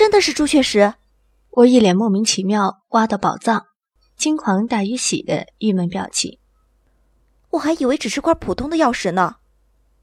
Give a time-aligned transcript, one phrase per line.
[0.00, 0.94] 真的是朱雀石！
[1.50, 3.66] 我一脸莫名其妙，挖到宝藏，
[4.16, 6.38] 惊狂大于喜的郁闷表情。
[7.50, 9.36] 我还以为只是块普通的钥匙呢。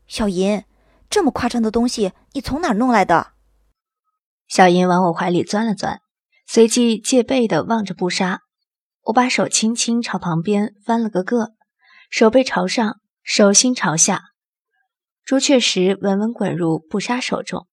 [0.05, 0.63] 小银，
[1.09, 3.31] 这么夸张的东西，你从哪儿弄来的？
[4.47, 5.99] 小银往我怀里钻了钻，
[6.45, 8.41] 随即戒备地望着布莎。
[9.05, 11.53] 我把手轻轻朝旁边翻了个个，
[12.11, 14.25] 手背朝上，手心朝下。
[15.25, 17.67] 朱雀石稳稳滚入布莎手中。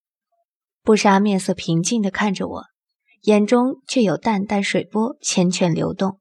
[0.85, 2.65] 布莎面色平静地看着我，
[3.23, 6.19] 眼中却有淡淡水波缱绻流动，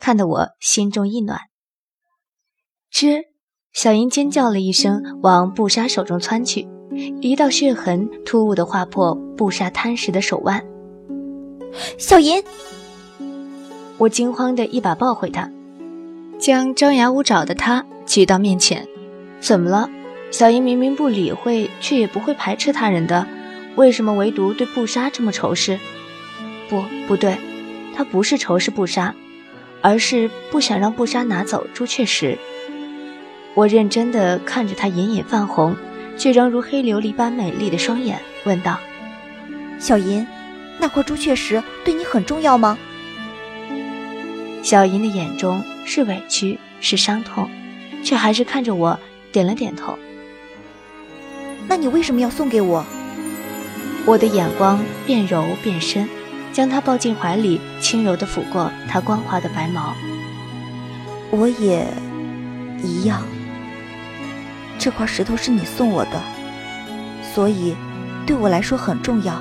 [0.00, 1.42] 看得我心中一暖。
[2.92, 3.22] 吱，
[3.72, 6.66] 小英尖叫了一声，往布莎手中窜去，
[7.20, 10.66] 一道血痕突兀地划破布莎贪食的手腕。
[11.96, 12.42] 小银，
[13.96, 15.48] 我惊慌地一把抱回他，
[16.36, 18.88] 将张牙舞爪的他举到面前。
[19.38, 19.88] 怎么了？
[20.32, 23.24] 小银明明不理会，却也不会排斥他人的。
[23.80, 25.78] 为什么唯独对布莎这么仇视？
[26.68, 27.38] 不，不对，
[27.96, 29.14] 他不是仇视布莎，
[29.80, 32.36] 而是不想让布莎拿走朱雀石。
[33.54, 35.74] 我认真地看着他隐隐泛红，
[36.18, 38.78] 却仍如黑琉璃般美丽的双眼，问道
[39.80, 40.26] ：“小银，
[40.78, 42.76] 那块朱雀石对你很重要吗？”
[44.62, 47.48] 小银的眼中是委屈，是伤痛，
[48.04, 49.00] 却还是看着我，
[49.32, 49.98] 点了点头。
[51.66, 52.84] 那你为什么要送给我？
[54.10, 56.08] 我的眼光变柔变深，
[56.52, 59.94] 将他抱进怀里，轻柔地抚过他光滑的白毛。
[61.30, 61.86] 我也
[62.82, 63.22] 一样。
[64.80, 66.20] 这块石头是你送我的，
[67.32, 67.76] 所以
[68.26, 69.40] 对我来说很重要，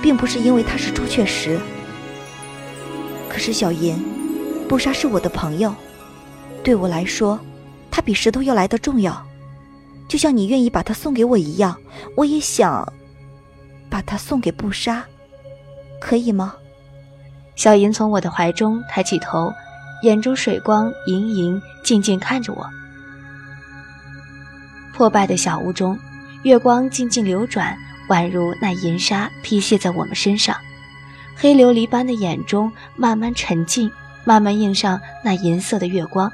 [0.00, 1.58] 并不是因为它是朱雀石。
[3.28, 4.00] 可是小银，
[4.68, 5.74] 布莎是我的朋友，
[6.62, 7.36] 对我来说，
[7.90, 9.26] 它比石头要来的重要。
[10.06, 11.76] 就像你愿意把它送给我一样，
[12.14, 12.86] 我也想。
[13.90, 15.04] 把它送给布莎，
[16.00, 16.54] 可以吗？
[17.56, 19.52] 小银从我的怀中抬起头，
[20.02, 22.66] 眼中水光盈盈，静静看着我。
[24.94, 25.98] 破败的小屋中，
[26.42, 27.76] 月光静静流转，
[28.08, 30.56] 宛如那银沙披泻在我们身上，
[31.36, 33.90] 黑琉璃般的眼中慢慢沉静，
[34.24, 36.30] 慢慢映上那银色的月光。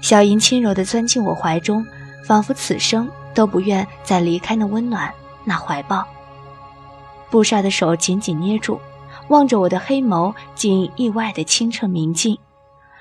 [0.00, 1.86] 小银轻柔地钻进我怀中，
[2.24, 5.12] 仿佛此生都不愿再离开那温暖，
[5.44, 6.06] 那怀抱。
[7.32, 8.78] 布莎的手紧紧捏住，
[9.30, 12.36] 望着我的黑眸，竟意外的清澈明净，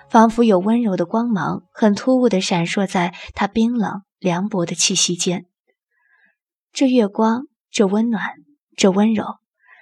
[0.09, 5.47] 仿佛有温柔的光芒，很突兀的闪烁在他冰冷凉薄的气息间。
[6.71, 8.23] 这月光，这温暖，
[8.77, 9.25] 这温柔，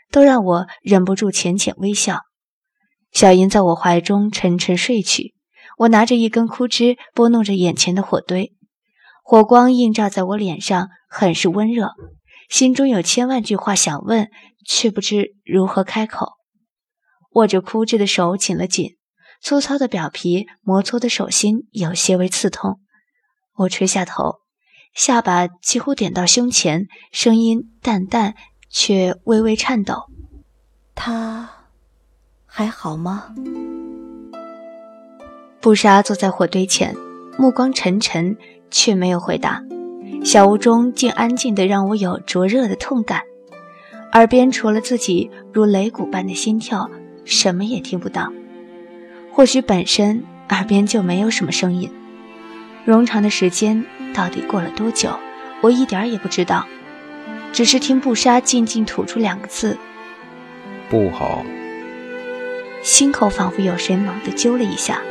[0.09, 2.21] 都让我忍不住浅浅微笑。
[3.11, 5.35] 小银在我怀中沉沉睡去，
[5.77, 8.55] 我拿着一根枯枝，拨弄着眼前的火堆，
[9.23, 11.91] 火光映照在我脸上，很是温热。
[12.49, 14.29] 心中有千万句话想问，
[14.65, 16.33] 却不知如何开口。
[17.33, 18.97] 握着枯枝的手紧了紧，
[19.39, 22.79] 粗糙的表皮摩搓的手心有些微刺痛。
[23.55, 24.39] 我垂下头，
[24.95, 28.33] 下巴几乎点到胸前，声音淡淡
[28.67, 30.05] 却微微颤抖
[30.95, 31.49] ：“他
[32.47, 33.35] 还好吗？”
[35.61, 36.95] 布莎坐在火堆前，
[37.38, 38.35] 目光沉沉，
[38.71, 39.61] 却没有回答。
[40.24, 43.24] 小屋中竟安静的让我有灼热的痛感，
[44.13, 46.90] 耳边除了自己如擂鼓般的心跳，
[47.25, 48.31] 什么也听不到。
[49.31, 51.90] 或许本身耳边就没有什么声音。
[52.85, 55.18] 冗长的时间到底过了多久，
[55.62, 56.68] 我一点也不知道，
[57.53, 59.78] 只是听布莎静静吐出两个字
[60.90, 61.44] ：“不好。”
[62.84, 65.01] 心口仿佛有谁猛地揪了一下，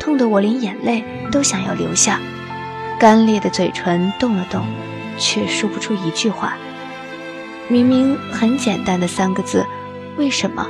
[0.00, 2.20] 痛得我连眼泪都想要流下。
[3.04, 4.66] 干裂的嘴唇动了动，
[5.18, 6.54] 却说不出一句话。
[7.68, 9.66] 明明很简单的三个字
[10.16, 10.66] “为什么”，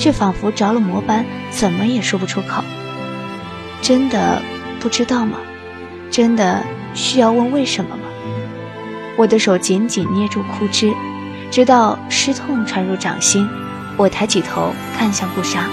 [0.00, 2.64] 却仿佛着了魔般，怎么也说不出口。
[3.82, 4.40] 真的
[4.80, 5.36] 不知道吗？
[6.10, 6.64] 真的
[6.94, 8.04] 需要问为什么吗？
[9.18, 10.90] 我的手紧紧捏住枯枝，
[11.50, 13.46] 直到湿痛传入掌心。
[13.98, 15.68] 我抬起头看向布莎：“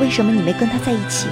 [0.00, 1.26] 为什么你没跟他在一起？”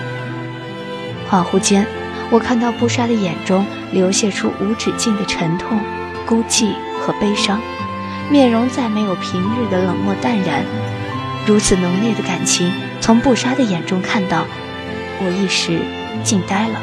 [1.31, 1.87] 恍惚间。
[2.31, 5.81] 我看到布莎的眼中流泻出无止境的沉痛、
[6.25, 7.61] 孤寂和悲伤，
[8.31, 10.65] 面容再没有平日的冷漠淡然，
[11.45, 14.45] 如此浓烈的感情从布莎的眼中看到，
[15.21, 15.81] 我一时
[16.23, 16.81] 惊呆了。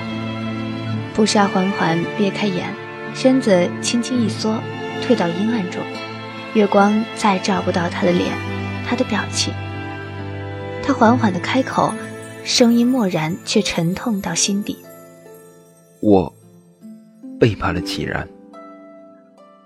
[1.16, 2.74] 布莎缓缓别开眼，
[3.16, 4.62] 身子轻轻一缩，
[5.02, 5.82] 退到阴暗中，
[6.54, 8.34] 月光再照不到她的脸，
[8.86, 9.54] 她的表情。
[10.84, 11.94] 她缓缓地开口，
[12.44, 14.78] 声音漠然却沉痛到心底。
[16.00, 16.34] 我
[17.40, 18.28] 背叛了祁然。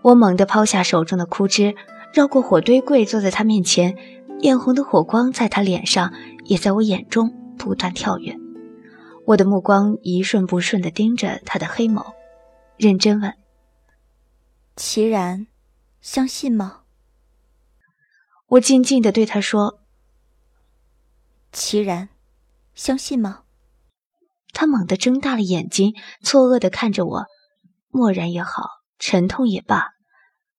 [0.02, 1.76] 我猛地抛下手中的枯枝，
[2.14, 3.96] 绕过火堆柜，坐在他面前，
[4.40, 6.14] 艳红的火光在他脸上，
[6.46, 8.36] 也在我眼中不断跳跃。
[9.28, 12.14] 我的目光一瞬不瞬地盯着他的黑眸，
[12.78, 13.34] 认真问
[14.76, 15.46] ：“齐然，
[16.02, 16.80] 相信吗？”
[18.50, 19.80] 我静静地对他说
[21.54, 22.10] ：“齐然，
[22.74, 23.44] 相信吗？”
[24.62, 27.26] 他猛地睁大了眼睛，错愕地看着我，
[27.90, 28.68] 漠然也好，
[29.00, 29.88] 沉痛也罢，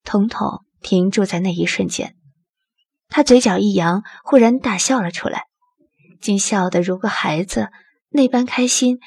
[0.02, 2.16] 统统停住在那一瞬间。
[3.08, 5.44] 他嘴角一扬，忽然大笑了出来，
[6.20, 7.68] 竟笑得如个孩子
[8.08, 8.98] 那般开心，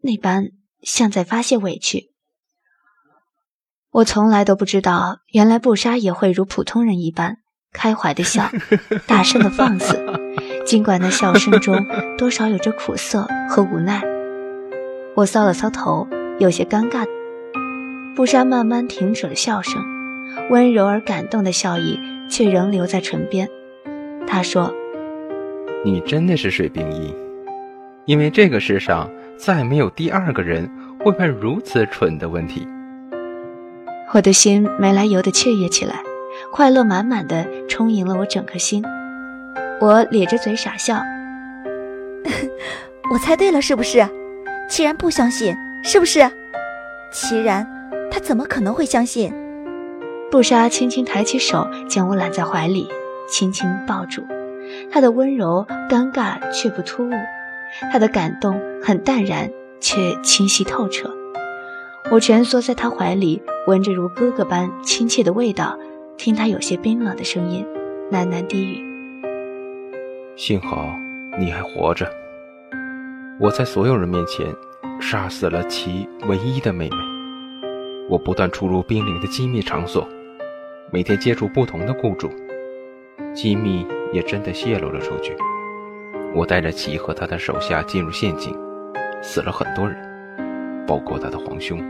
[0.00, 0.48] 那般
[0.82, 2.10] 像在发泄委屈。
[3.92, 7.36] 我从来都不知道，原来布莎也会如普通人一般
[7.72, 8.50] 开怀的笑，
[9.06, 10.04] 大声的放肆，
[10.66, 11.86] 尽管那笑声中
[12.18, 14.02] 多少有着苦涩和无奈。
[15.16, 16.06] 我搔了搔头，
[16.38, 17.04] 有些尴尬。
[18.14, 19.82] 布莎慢慢停止了笑声，
[20.50, 21.98] 温柔而感动的笑意
[22.28, 23.48] 却仍留在唇边。
[24.26, 24.72] 她说
[25.84, 27.14] ：“你真的是水冰一，
[28.04, 30.70] 因为这个世上再没有第二个人
[31.00, 32.66] 会问如此蠢的问题。”
[34.14, 36.02] 我的心没来由的雀跃起来，
[36.52, 38.84] 快乐满满的充盈了我整颗心。
[39.80, 41.00] 我咧着嘴傻笑：
[43.12, 44.06] “我猜对了，是不是？”
[44.70, 46.20] 齐然不相信，是不是？
[47.10, 47.66] 齐然，
[48.08, 49.34] 他怎么可能会相信？
[50.30, 52.88] 布莎轻轻抬起手，将我揽在怀里，
[53.28, 54.22] 轻轻抱住。
[54.88, 57.12] 他的温柔尴尬却不突兀，
[57.92, 59.50] 他的感动很淡然
[59.80, 61.12] 却清晰透彻。
[62.12, 65.76] 我蜷缩在他怀里，闻着如哥哥般亲切的味道，
[66.16, 67.66] 听他有些冰冷的声音，
[68.12, 68.78] 喃喃低语
[70.38, 70.94] ：“幸好
[71.40, 72.08] 你还活着。”
[73.40, 74.54] 我在所有人面前
[75.00, 76.96] 杀死了其唯一的妹妹。
[78.06, 80.06] 我不断出入濒临的机密场所，
[80.92, 82.28] 每天接触不同的雇主，
[83.32, 85.34] 机密也真的泄露了出去。
[86.34, 88.54] 我带着其和他的手下进入陷阱，
[89.22, 89.96] 死了很多人，
[90.86, 91.82] 包括他的皇兄。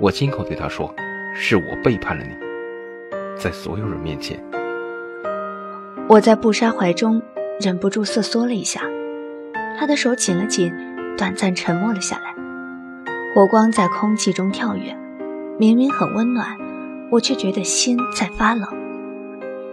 [0.00, 0.90] 我亲口对他说
[1.36, 2.30] ：“是我背叛了你。”
[3.36, 4.42] 在所有人面前，
[6.08, 7.20] 我在布莎怀中
[7.60, 8.80] 忍不住瑟缩了一下。
[9.78, 10.74] 他的手紧了紧，
[11.16, 12.34] 短暂沉默了下来。
[13.32, 14.96] 火光在空气中跳跃，
[15.56, 16.56] 明明很温暖，
[17.12, 18.68] 我却觉得心在发冷。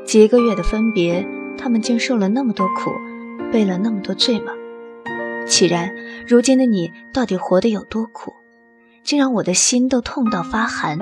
[0.05, 2.91] 几个月的分别，他们竟受了那么多苦，
[3.51, 4.51] 背了那么多罪吗？
[5.47, 5.91] 启然，
[6.27, 8.31] 如今的你到底活得有多苦，
[9.03, 10.99] 竟让我的心都痛到发寒。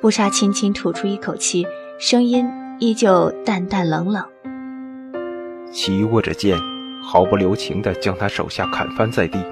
[0.00, 1.66] 布莎轻轻吐出一口气，
[1.98, 2.48] 声音
[2.78, 4.24] 依旧淡淡冷冷。
[5.72, 6.56] 齐握着剑。
[7.02, 9.42] 毫不留情地将他手下砍翻在地，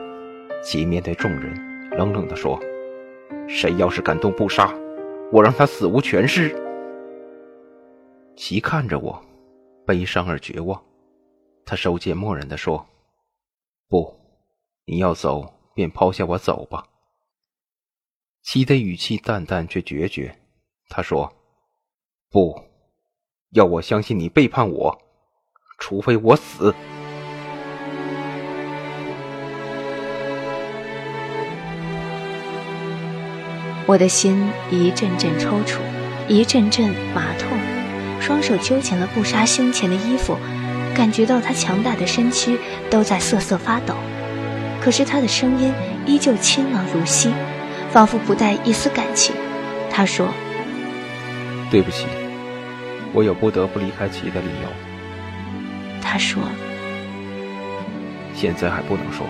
[0.63, 2.61] 其面对众人，冷冷地说
[3.49, 4.73] ：“谁要是敢动不杀，
[5.33, 6.55] 我让他死无全尸。”
[8.37, 9.21] 齐看着我，
[9.87, 10.81] 悲伤而绝望。
[11.65, 12.87] 他收剑，默然地说
[13.89, 14.15] ：“不，
[14.85, 16.87] 你要走便抛下我走吧。”
[18.45, 20.39] 齐的语气淡淡却决绝。
[20.89, 21.33] 他说
[22.31, 22.63] ：“不，
[23.51, 24.99] 要我相信你背叛我，
[25.79, 26.75] 除非我死。”
[33.89, 35.79] 我的心一阵阵抽搐，
[36.29, 37.59] 一阵阵麻痛，
[38.21, 40.37] 双手揪紧了布莎胸前的衣服，
[40.95, 42.59] 感觉到他强大的身躯
[42.91, 43.95] 都在瑟瑟发抖。
[44.79, 45.73] 可是他的声音
[46.05, 47.33] 依旧清冷如昔，
[47.91, 49.35] 仿佛不带一丝感情。
[49.91, 50.29] 他说
[51.73, 52.05] ：“对不起，
[53.15, 54.69] 我有不得不离开齐的理由。”
[56.03, 56.43] 他说
[58.37, 59.27] ：“现在还不能说。”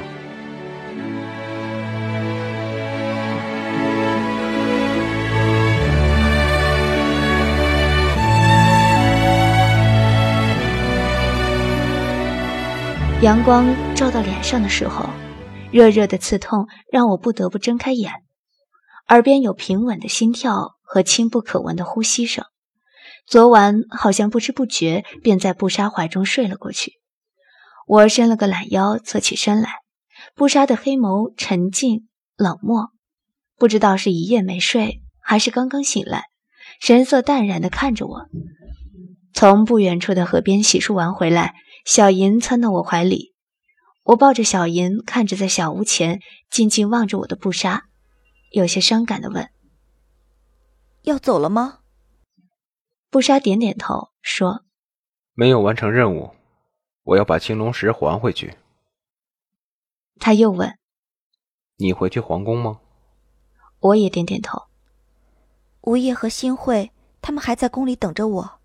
[13.21, 15.05] 阳光照到脸上的时候，
[15.73, 18.13] 热热的刺痛让我不得不睁开眼，
[19.09, 22.45] 耳边有平稳的心跳和轻不可闻的呼吸声。
[23.27, 26.93] 昨晚好像不知不觉便在布莎怀中睡了过去。
[27.89, 29.71] 我伸了个懒腰，侧起身来，
[30.37, 32.07] 布莎的黑眸沉静
[32.37, 32.91] 冷漠，
[33.57, 36.27] 不知道是一夜没睡，还是刚刚醒来，
[36.81, 38.27] 神色淡然地看着我。
[39.35, 41.57] 从不远处的河边洗漱完回来。
[41.89, 43.35] 小银窜到我怀里，
[44.03, 47.89] 我抱着小银，看着在小屋前静静望着我的布莎，
[48.51, 49.49] 有些伤感的问
[51.05, 51.79] ：“要走了吗？”
[53.09, 54.67] 布莎点点头，说
[55.33, 56.35] ：“没有完成任务，
[57.05, 58.59] 我要把青龙石还回去。”
[60.21, 60.79] 他又问
[61.77, 62.81] ：“你回去皇宫吗？”
[63.81, 64.65] 我也点点头。
[65.81, 66.93] 吴叶和新会
[67.23, 68.61] 他们还在宫里等着我。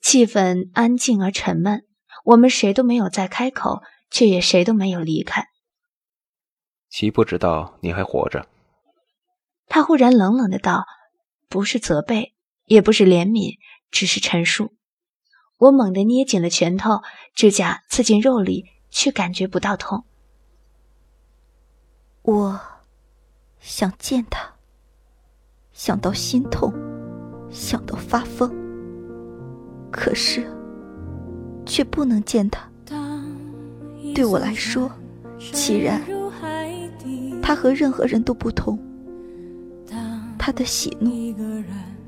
[0.00, 1.84] 气氛安静而沉闷，
[2.24, 5.46] 我们谁都没有再开口，却也谁都没有离开。
[6.88, 8.48] 岂不知道你还活着。
[9.66, 10.84] 他忽然冷冷的道
[11.48, 12.34] ：“不是责备，
[12.66, 13.58] 也不是怜悯，
[13.90, 14.72] 只是陈述。”
[15.58, 17.02] 我猛地捏紧了拳头，
[17.34, 20.04] 指甲刺进肉里，却感觉不到痛。
[22.22, 22.60] 我
[23.60, 24.54] 想见他，
[25.72, 26.72] 想到心痛，
[27.50, 28.50] 想到发疯，
[29.90, 30.46] 可是
[31.74, 32.60] 却不能见他。
[34.14, 34.88] 对我来说，
[35.52, 36.00] 既然
[37.42, 38.78] 他和任何人都不同，
[40.38, 41.34] 他的喜怒，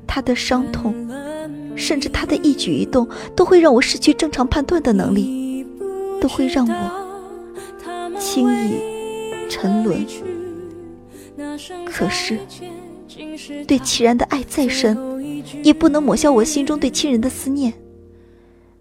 [0.07, 0.95] 他的伤痛。
[1.75, 3.05] 甚至他的一举一动
[3.35, 5.67] 都会让我失去正常判断的能力，
[6.21, 8.79] 都会让我轻易
[9.49, 10.07] 沉沦。
[11.85, 12.39] 可是，
[13.67, 14.97] 对齐然的爱再深，
[15.61, 17.73] 也不能抹消我心中对亲人的思念。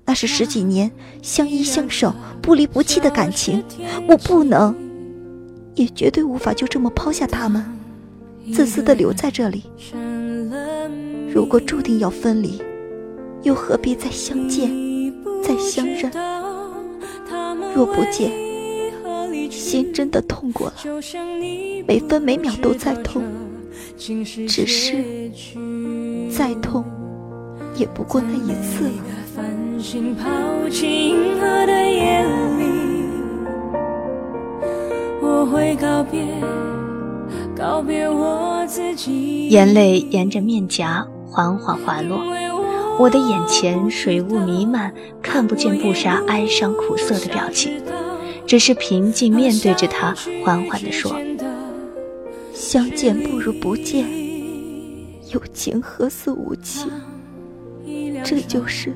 [0.07, 3.63] 那是十几年相依相守、不离不弃的感情，
[4.09, 4.75] 我不能，
[5.75, 7.65] 也绝对无法就这么抛下他们，
[8.53, 9.65] 自私的留在这里。
[11.35, 12.63] 如果注定要分离，
[13.43, 14.71] 又何必再相见，
[15.43, 16.11] 再相认？
[17.75, 18.31] 若不见，
[19.51, 20.75] 心真的痛过了，
[21.87, 23.23] 每分每秒都在痛。
[23.99, 25.31] 只是
[26.31, 26.85] 再痛，
[27.77, 28.93] 也不过那一次了。
[39.49, 42.19] 眼泪沿着面颊缓缓滑落。
[42.99, 47.81] 我的眼前水雾弥漫，看不见布莎哀伤苦涩的表情，
[48.45, 50.13] 只是平静面对着他，
[50.45, 51.15] 缓缓地说
[52.53, 54.05] ：“相见不如不见，
[55.33, 56.91] 有情何似无情？
[58.25, 58.93] 这就是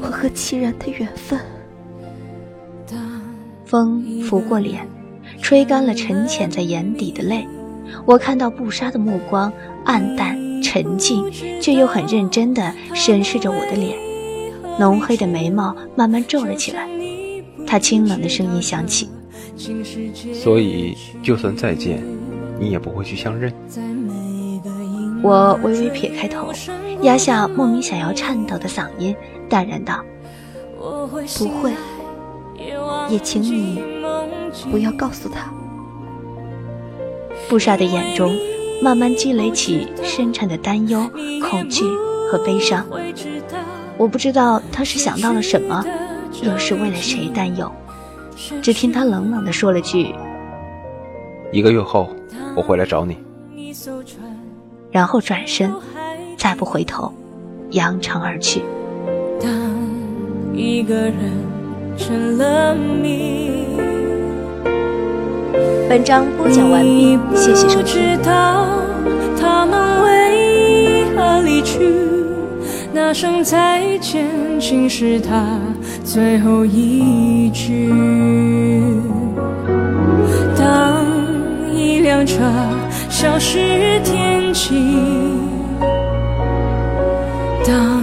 [0.00, 1.38] 我和齐然的缘分。”
[3.64, 4.86] 风拂过脸，
[5.42, 7.46] 吹干了沉潜在眼底的泪。
[8.04, 9.52] 我看到布莎的目光
[9.84, 10.48] 暗淡。
[10.60, 11.24] 沉静
[11.62, 13.96] 却又很认真地审视着我的脸，
[14.78, 16.86] 浓黑的眉毛慢慢皱了起来。
[17.64, 19.08] 他清冷的声音响起
[20.34, 22.02] ：“所以，就算再见，
[22.58, 23.52] 你也不会去相认。”
[25.22, 26.52] 我微微撇开头，
[27.02, 29.14] 压下莫名想要颤抖的嗓音，
[29.48, 30.02] 淡然道
[30.78, 31.72] ：“不会，
[33.08, 33.82] 也请你
[34.70, 35.52] 不要告诉他。”
[37.48, 38.36] 布莎的眼中。
[38.80, 41.10] 慢慢积累起深沉的担忧、
[41.42, 41.82] 恐惧
[42.30, 42.86] 和悲伤。
[43.96, 45.84] 我不知道他是想到了什么，
[46.44, 47.68] 又是为了谁担忧。
[48.62, 50.14] 只听他冷冷地说了句
[51.50, 52.08] ：“一个月后，
[52.54, 53.18] 我回来找你。”
[54.90, 55.72] 然后转身，
[56.36, 57.12] 再不回头，
[57.70, 58.62] 扬长而去。
[59.40, 59.50] 当
[60.54, 61.14] 一个人
[61.96, 63.66] 成了谜。
[65.88, 68.18] 本章播讲完毕，谢谢收听。
[68.22, 71.94] 他们为何离去？
[72.92, 74.26] 那声再见，
[74.58, 75.58] 竟是他
[76.04, 77.92] 最后一句。
[82.08, 82.40] 亮着
[83.10, 84.74] 消失天际，
[87.66, 88.02] 当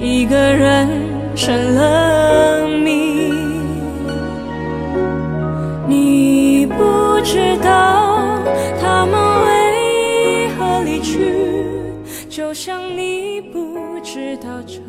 [0.00, 0.88] 一个人
[1.34, 3.32] 成了谜，
[5.88, 8.38] 你不知道
[8.80, 11.34] 他们为何离去。
[12.28, 14.85] 就像你不知道这。